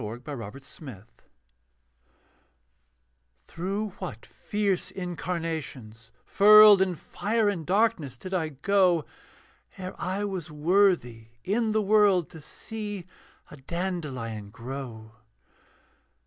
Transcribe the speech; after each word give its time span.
THE 0.01 0.17
BEATIFIC 0.25 0.55
VISION 0.63 1.03
Through 3.45 3.89
what 3.99 4.25
fierce 4.25 4.89
incarnations, 4.89 6.09
furled 6.25 6.81
In 6.81 6.95
fire 6.95 7.47
and 7.47 7.63
darkness, 7.67 8.17
did 8.17 8.33
I 8.33 8.49
go, 8.49 9.05
Ere 9.77 9.93
I 10.01 10.25
was 10.25 10.49
worthy 10.49 11.27
in 11.43 11.69
the 11.69 11.83
world 11.83 12.31
To 12.31 12.41
see 12.41 13.05
a 13.51 13.57
dandelion 13.57 14.49
grow? 14.49 15.11